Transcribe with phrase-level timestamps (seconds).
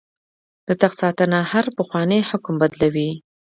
[0.67, 3.11] د تخت ساتنه هر پخوانی حکم بدلوي.